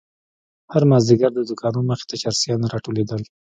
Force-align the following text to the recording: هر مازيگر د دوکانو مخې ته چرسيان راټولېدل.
هر 0.73 0.83
مازيگر 0.91 1.31
د 1.35 1.39
دوکانو 1.49 1.79
مخې 1.89 2.05
ته 2.09 2.15
چرسيان 2.21 2.61
راټولېدل. 2.73 3.21